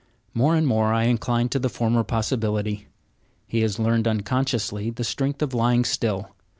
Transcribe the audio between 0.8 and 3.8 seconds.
I incline to the former possibility. He has